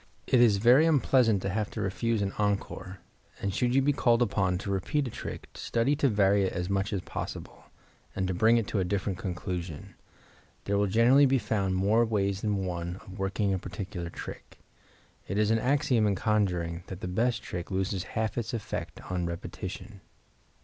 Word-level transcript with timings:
It 0.25 0.41
is 0.41 0.57
very 0.57 0.87
unpleasant 0.87 1.43
to 1.43 1.49
have 1.49 1.69
to 1.69 1.79
refuse 1.79 2.23
an 2.23 2.33
encore; 2.39 2.97
and 3.39 3.53
should 3.53 3.75
you 3.75 3.83
be 3.83 3.93
called 3.93 4.23
upon 4.23 4.57
to 4.57 4.71
repeat 4.71 5.07
a 5.07 5.11
trick 5.11 5.47
study 5.53 5.95
to 5.97 6.09
vary 6.09 6.43
it 6.45 6.53
as 6.53 6.71
much 6.71 6.91
as 6.91 7.01
possible, 7.01 7.65
and 8.15 8.27
to 8.27 8.33
bring 8.33 8.57
it 8.57 8.65
to 8.69 8.79
a 8.79 8.83
different 8.83 9.19
conclusion. 9.19 9.93
There 10.63 10.75
will 10.75 10.87
generally 10.87 11.27
be 11.27 11.37
found 11.37 11.75
more 11.75 12.03
ways 12.03 12.41
than 12.41 12.65
one 12.65 12.95
of 13.05 13.19
working 13.19 13.53
a 13.53 13.59
particular 13.59 14.09
trick. 14.09 14.57
It 15.27 15.37
is 15.37 15.51
an 15.51 15.59
axiom 15.59 16.07
in 16.07 16.15
conjuring 16.15 16.81
that 16.87 17.01
the 17.01 17.07
best 17.07 17.43
trick 17.43 17.69
loses 17.69 18.01
half 18.17 18.39
its 18.39 18.55
effect 18.55 19.01
on 19.11 19.27
repetition. 19.27 20.01